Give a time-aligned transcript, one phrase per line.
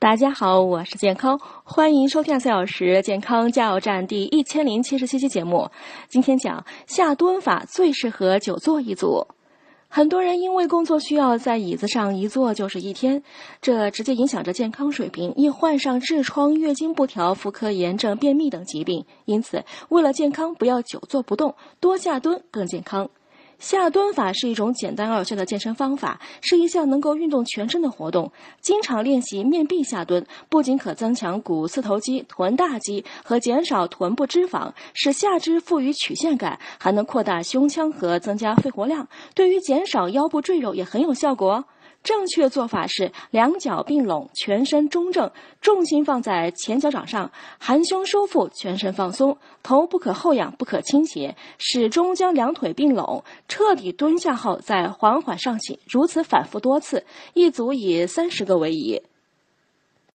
[0.00, 5.68] 大家好，我是健康，欢迎收听四小时健康加油站第一千零七十七期节目。
[6.08, 9.26] 今天讲下蹲法最适合久坐一组。
[9.88, 13.22] 很多人因为工作需要在椅子上一坐就是一天，
[13.60, 19.04] 这直接影响着健康水平，易患上痔疮、月经不调、妇科炎症、便秘等疾病。
[19.26, 23.10] 因此，为了健康，不要久坐不动，多下蹲更健康。
[23.60, 28.32] 下蹲法是一种简单而有效的健身方法，是一项能够运动全身的活动。
[28.60, 41.62] 经常练习面壁下蹲，不仅可增强股四头肌、臀大肌和减少臀部脂肪，使下肢赋予曲线感，还能扩大胸腔和增加肺活量，对于减少腰部赘肉也很有效果。
[42.02, 57.04] 正确做法是两脚并拢，全身中正，重心放在前脚掌上，含胸收腹，全身放松，头不可后仰，不可倾斜，始终将两腿并拢，彻底蹲下后再缓缓上起，如此反复多次，
[57.34, 59.02] 一组以三十个为宜。